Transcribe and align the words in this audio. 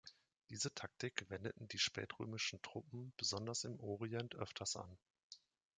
Diese 0.49 0.73
Taktik 0.73 1.29
wendeten 1.29 1.67
die 1.67 1.77
spätrömischen 1.77 2.59
Truppen 2.63 3.13
besonders 3.17 3.65
im 3.65 3.79
Orient 3.79 4.33
öfters 4.33 4.75
an. 4.75 4.97